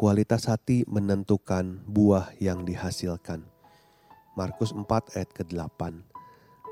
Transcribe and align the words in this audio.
Kualitas 0.00 0.48
hati 0.48 0.80
menentukan 0.88 1.84
buah 1.84 2.32
yang 2.40 2.64
dihasilkan. 2.64 3.44
Markus 4.32 4.72
4 4.72 4.88
ayat 5.12 5.28
ke-8. 5.36 5.92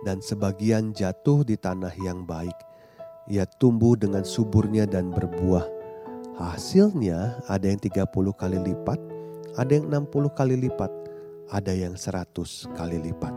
Dan 0.01 0.25
sebagian 0.25 0.97
jatuh 0.97 1.45
di 1.45 1.61
tanah 1.61 1.93
yang 2.01 2.25
baik. 2.25 2.57
Ia 3.29 3.45
tumbuh 3.61 4.01
dengan 4.01 4.25
suburnya 4.25 4.89
dan 4.89 5.13
berbuah. 5.13 5.69
Hasilnya 6.41 7.45
ada 7.53 7.69
yang 7.69 7.77
30 7.77 8.09
kali 8.33 8.65
lipat, 8.65 8.97
ada 9.61 9.77
yang 9.77 9.93
60 9.93 10.33
kali 10.33 10.57
lipat, 10.65 10.89
ada 11.53 11.73
yang 11.77 12.01
100 12.01 12.33
kali 12.73 12.97
lipat. 13.13 13.35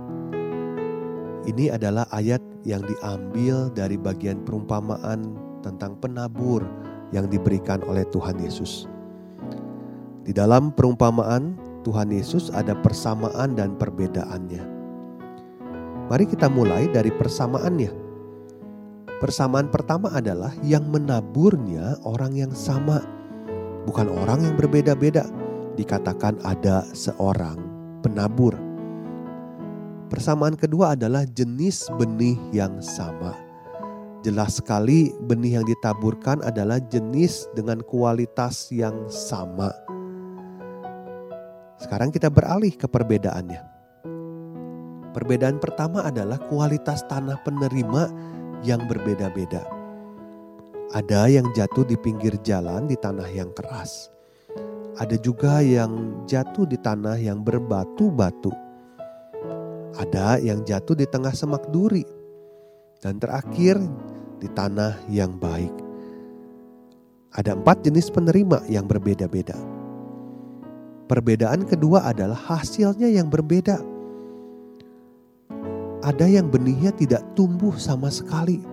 Ini 1.51 1.75
adalah 1.75 2.07
ayat 2.15 2.39
yang 2.63 2.87
diambil 2.87 3.67
dari 3.75 3.99
bagian 3.99 4.39
perumpamaan 4.47 5.35
tentang 5.59 5.99
penabur 5.99 6.63
yang 7.11 7.27
diberikan 7.27 7.83
oleh 7.83 8.07
Tuhan 8.07 8.39
Yesus. 8.39 8.87
Di 10.21 10.37
dalam 10.37 10.69
perumpamaan 10.69 11.57
Tuhan 11.81 12.13
Yesus 12.13 12.53
ada 12.53 12.77
persamaan 12.77 13.57
dan 13.57 13.73
perbedaannya. 13.73 14.61
Mari 16.13 16.25
kita 16.29 16.45
mulai 16.45 16.85
dari 16.93 17.09
persamaannya. 17.09 17.89
Persamaan 19.17 19.73
pertama 19.73 20.13
adalah 20.13 20.53
yang 20.61 20.85
menaburnya 20.93 21.97
orang 22.05 22.37
yang 22.37 22.53
sama, 22.53 23.01
bukan 23.89 24.13
orang 24.13 24.45
yang 24.45 24.55
berbeda-beda. 24.61 25.25
Dikatakan 25.73 26.37
ada 26.45 26.85
seorang 26.93 27.57
penabur. 28.05 28.53
Persamaan 30.13 30.53
kedua 30.53 30.93
adalah 30.93 31.25
jenis 31.25 31.89
benih 31.97 32.37
yang 32.53 32.77
sama. 32.77 33.33
Jelas 34.21 34.61
sekali 34.61 35.09
benih 35.25 35.57
yang 35.57 35.65
ditaburkan 35.65 36.45
adalah 36.45 36.77
jenis 36.77 37.49
dengan 37.57 37.81
kualitas 37.81 38.69
yang 38.69 38.93
sama 39.09 39.73
sekarang 41.81 42.13
kita 42.13 42.29
beralih 42.29 42.77
ke 42.77 42.85
perbedaannya. 42.85 43.61
Perbedaan 45.11 45.57
pertama 45.57 46.05
adalah 46.05 46.37
kualitas 46.37 47.01
tanah 47.09 47.41
penerima 47.41 48.07
yang 48.61 48.85
berbeda-beda. 48.85 49.65
Ada 50.93 51.27
yang 51.27 51.49
jatuh 51.57 51.83
di 51.83 51.97
pinggir 51.97 52.37
jalan 52.45 52.85
di 52.85 52.95
tanah 52.95 53.27
yang 53.33 53.49
keras. 53.57 54.13
Ada 55.01 55.17
juga 55.17 55.65
yang 55.65 56.23
jatuh 56.29 56.69
di 56.69 56.77
tanah 56.77 57.17
yang 57.17 57.41
berbatu-batu. 57.41 58.53
Ada 59.97 60.39
yang 60.39 60.61
jatuh 60.63 60.95
di 60.95 61.09
tengah 61.09 61.33
semak 61.33 61.65
duri. 61.73 62.05
Dan 63.01 63.17
terakhir 63.17 63.81
di 64.37 64.47
tanah 64.53 65.01
yang 65.09 65.41
baik. 65.41 65.73
Ada 67.33 67.57
empat 67.57 67.87
jenis 67.87 68.13
penerima 68.13 68.67
yang 68.69 68.85
berbeda-beda. 68.85 69.80
Perbedaan 71.11 71.67
kedua 71.67 72.07
adalah 72.07 72.39
hasilnya 72.39 73.11
yang 73.11 73.27
berbeda. 73.27 73.83
Ada 76.07 76.23
yang 76.23 76.47
benihnya 76.47 76.95
tidak 76.95 77.19
tumbuh 77.35 77.75
sama 77.75 78.07
sekali. 78.07 78.63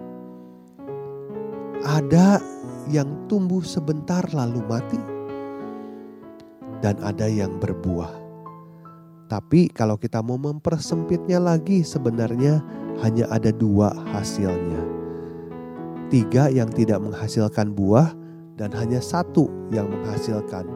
Ada 1.83 2.39
yang 2.87 3.27
tumbuh 3.27 3.59
sebentar 3.67 4.23
lalu 4.31 4.63
mati. 4.71 5.03
Dan 6.79 6.95
ada 7.03 7.27
yang 7.27 7.59
berbuah. 7.59 8.15
Tapi 9.27 9.75
kalau 9.75 9.99
kita 9.99 10.23
mau 10.23 10.39
mempersempitnya 10.39 11.43
lagi 11.43 11.83
sebenarnya 11.83 12.63
hanya 13.03 13.27
ada 13.35 13.51
dua 13.51 13.91
hasilnya. 14.15 14.87
Tiga 16.07 16.55
yang 16.55 16.71
tidak 16.71 17.03
menghasilkan 17.03 17.75
buah 17.75 18.15
dan 18.55 18.71
hanya 18.79 19.03
satu 19.03 19.51
yang 19.75 19.91
menghasilkan 19.91 20.71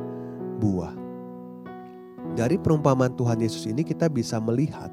buah. 0.59 1.02
Dari 2.33 2.57
perumpamaan 2.57 3.13
Tuhan 3.13 3.45
Yesus 3.45 3.69
ini 3.69 3.85
kita 3.85 4.09
bisa 4.09 4.41
melihat 4.41 4.89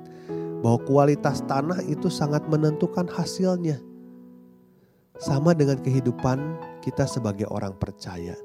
bahwa 0.60 0.80
kualitas 0.84 1.40
tanah 1.48 1.80
itu 1.88 2.12
sangat 2.12 2.44
menentukan 2.52 3.08
hasilnya. 3.08 3.80
Sama 5.20 5.52
dengan 5.52 5.80
kehidupan 5.80 6.40
kita 6.84 7.04
sebagai 7.08 7.48
orang 7.52 7.76
percaya. 7.76 8.36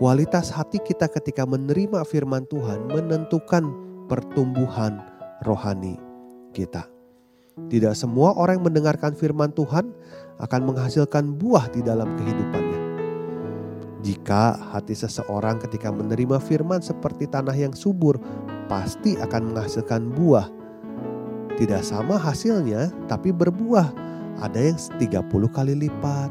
Kualitas 0.00 0.48
hati 0.48 0.80
kita 0.80 1.08
ketika 1.12 1.44
menerima 1.44 2.04
firman 2.08 2.48
Tuhan 2.48 2.88
menentukan 2.88 3.62
pertumbuhan 4.08 5.00
rohani 5.44 6.00
kita. 6.56 6.88
Tidak 7.70 7.94
semua 7.94 8.34
orang 8.34 8.58
yang 8.58 8.66
mendengarkan 8.72 9.14
firman 9.14 9.54
Tuhan 9.54 9.94
akan 10.42 10.60
menghasilkan 10.66 11.38
buah 11.38 11.70
di 11.70 11.80
dalam 11.86 12.10
kehidupannya. 12.18 12.63
Jika 14.04 14.60
hati 14.76 14.92
seseorang 14.92 15.56
ketika 15.64 15.88
menerima 15.88 16.36
firman 16.36 16.84
seperti 16.84 17.24
tanah 17.24 17.56
yang 17.56 17.72
subur, 17.72 18.20
pasti 18.68 19.16
akan 19.16 19.56
menghasilkan 19.56 20.12
buah. 20.12 20.44
Tidak 21.56 21.80
sama 21.80 22.20
hasilnya, 22.20 22.92
tapi 23.08 23.32
berbuah. 23.32 23.96
Ada 24.44 24.60
yang 24.60 24.76
30 25.00 25.48
kali 25.48 25.72
lipat, 25.88 26.30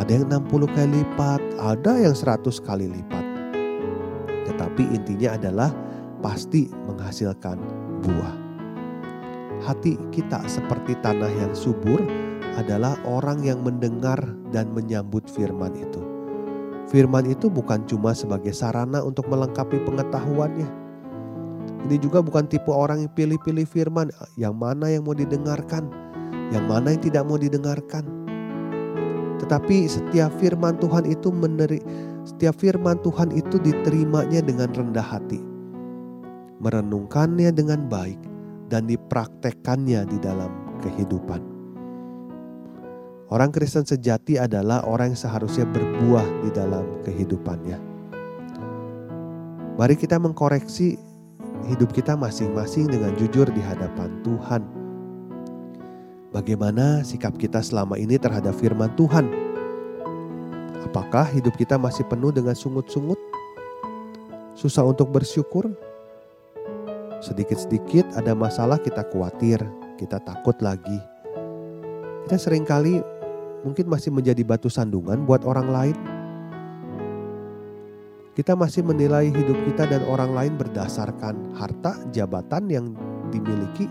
ada 0.00 0.08
yang 0.08 0.32
60 0.32 0.64
kali 0.72 1.04
lipat, 1.04 1.44
ada 1.60 1.92
yang 2.00 2.16
100 2.16 2.56
kali 2.56 2.88
lipat. 2.88 3.24
Tetapi 4.48 4.82
intinya 4.96 5.36
adalah 5.36 5.70
pasti 6.24 6.72
menghasilkan 6.88 7.60
buah. 8.00 8.34
Hati 9.60 10.00
kita 10.08 10.40
seperti 10.48 10.96
tanah 11.04 11.28
yang 11.36 11.52
subur 11.52 12.00
adalah 12.56 12.96
orang 13.04 13.44
yang 13.44 13.60
mendengar 13.60 14.16
dan 14.48 14.72
menyambut 14.72 15.28
firman 15.28 15.76
itu. 15.76 16.09
Firman 16.90 17.22
itu 17.30 17.46
bukan 17.46 17.86
cuma 17.86 18.10
sebagai 18.10 18.50
sarana 18.50 18.98
untuk 18.98 19.30
melengkapi 19.30 19.78
pengetahuannya. 19.86 20.66
Ini 21.86 21.96
juga 22.02 22.18
bukan 22.18 22.50
tipe 22.50 22.66
orang 22.74 23.06
yang 23.06 23.12
pilih-pilih 23.14 23.62
firman, 23.62 24.10
yang 24.34 24.58
mana 24.58 24.90
yang 24.90 25.06
mau 25.06 25.14
didengarkan, 25.14 25.86
yang 26.50 26.66
mana 26.66 26.90
yang 26.90 27.02
tidak 27.06 27.22
mau 27.30 27.38
didengarkan. 27.38 28.02
Tetapi 29.38 29.86
setiap 29.86 30.34
firman 30.42 30.82
Tuhan 30.82 31.06
itu 31.06 31.30
meneri, 31.30 31.78
setiap 32.26 32.58
firman 32.58 32.98
Tuhan 33.06 33.30
itu 33.38 33.62
diterimanya 33.62 34.42
dengan 34.42 34.74
rendah 34.74 35.06
hati. 35.06 35.38
Merenungkannya 36.58 37.54
dengan 37.54 37.86
baik 37.86 38.18
dan 38.66 38.90
dipraktekkannya 38.90 40.10
di 40.10 40.18
dalam 40.18 40.50
kehidupan. 40.82 41.49
Orang 43.30 43.54
Kristen 43.54 43.86
sejati 43.86 44.42
adalah 44.42 44.82
orang 44.90 45.14
yang 45.14 45.20
seharusnya 45.22 45.62
berbuah 45.62 46.26
di 46.42 46.50
dalam 46.50 46.82
kehidupannya. 47.06 47.78
Mari 49.78 49.94
kita 49.94 50.18
mengkoreksi 50.18 50.98
hidup 51.70 51.94
kita 51.94 52.18
masing-masing 52.18 52.90
dengan 52.90 53.14
jujur 53.14 53.46
di 53.54 53.62
hadapan 53.62 54.18
Tuhan. 54.26 54.66
Bagaimana 56.34 57.06
sikap 57.06 57.38
kita 57.38 57.62
selama 57.62 57.94
ini 58.02 58.18
terhadap 58.18 58.50
firman 58.58 58.90
Tuhan? 58.98 59.30
Apakah 60.90 61.30
hidup 61.30 61.54
kita 61.54 61.78
masih 61.78 62.02
penuh 62.10 62.34
dengan 62.34 62.58
sungut-sungut? 62.58 63.18
Susah 64.58 64.82
untuk 64.82 65.14
bersyukur? 65.14 65.70
Sedikit-sedikit 67.22 68.10
ada 68.18 68.34
masalah 68.34 68.82
kita 68.82 69.06
khawatir, 69.06 69.62
kita 70.02 70.18
takut 70.18 70.58
lagi. 70.58 70.98
Kita 72.26 72.34
sering 72.34 72.66
kali 72.66 73.19
mungkin 73.64 73.86
masih 73.88 74.10
menjadi 74.12 74.40
batu 74.44 74.72
sandungan 74.72 75.24
buat 75.28 75.44
orang 75.44 75.68
lain. 75.68 75.96
Kita 78.34 78.56
masih 78.56 78.86
menilai 78.86 79.28
hidup 79.28 79.58
kita 79.68 79.84
dan 79.90 80.06
orang 80.06 80.32
lain 80.32 80.54
berdasarkan 80.56 81.52
harta, 81.58 81.98
jabatan 82.14 82.64
yang 82.72 82.86
dimiliki. 83.28 83.90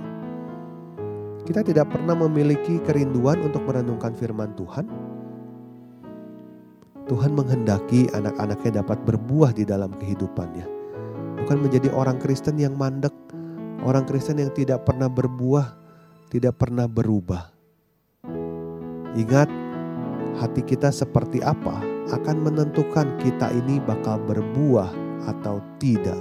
Kita 1.46 1.62
tidak 1.62 1.90
pernah 1.94 2.18
memiliki 2.18 2.82
kerinduan 2.82 3.42
untuk 3.46 3.66
merenungkan 3.66 4.14
firman 4.18 4.54
Tuhan. 4.58 4.86
Tuhan 7.10 7.34
menghendaki 7.34 8.06
anak-anaknya 8.14 8.86
dapat 8.86 9.02
berbuah 9.02 9.54
di 9.58 9.66
dalam 9.66 9.90
kehidupannya. 9.98 10.66
Bukan 11.42 11.58
menjadi 11.58 11.90
orang 11.90 12.22
Kristen 12.22 12.62
yang 12.62 12.78
mandek, 12.78 13.14
orang 13.82 14.06
Kristen 14.06 14.38
yang 14.38 14.54
tidak 14.54 14.86
pernah 14.86 15.10
berbuah, 15.10 15.74
tidak 16.30 16.62
pernah 16.62 16.86
berubah. 16.86 17.50
Ingat, 19.18 19.50
hati 20.40 20.64
kita 20.64 20.88
seperti 20.88 21.44
apa 21.44 21.84
akan 22.16 22.48
menentukan 22.48 23.06
kita 23.20 23.52
ini 23.52 23.84
bakal 23.84 24.18
berbuah 24.24 24.90
atau 25.28 25.60
tidak. 25.78 26.18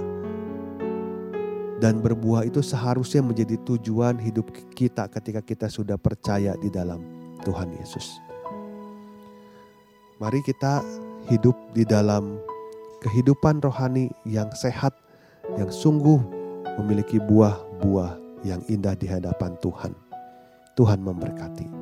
Dan 1.79 2.03
berbuah 2.03 2.43
itu 2.43 2.59
seharusnya 2.59 3.23
menjadi 3.23 3.55
tujuan 3.63 4.19
hidup 4.19 4.51
kita 4.75 5.07
ketika 5.07 5.39
kita 5.39 5.71
sudah 5.71 5.95
percaya 5.95 6.51
di 6.59 6.67
dalam 6.67 6.99
Tuhan 7.47 7.71
Yesus. 7.79 8.19
Mari 10.19 10.43
kita 10.43 10.83
hidup 11.31 11.55
di 11.71 11.87
dalam 11.87 12.35
kehidupan 12.99 13.63
rohani 13.63 14.11
yang 14.27 14.51
sehat, 14.51 14.91
yang 15.55 15.71
sungguh 15.71 16.19
memiliki 16.83 17.15
buah-buah 17.23 18.19
yang 18.43 18.59
indah 18.67 18.99
di 18.99 19.07
hadapan 19.07 19.55
Tuhan. 19.63 19.95
Tuhan 20.75 20.99
memberkati. 20.99 21.78